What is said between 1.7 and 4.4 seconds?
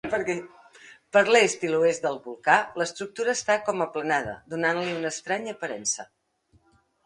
l'oest del volcà, l'estructura està com aplanada,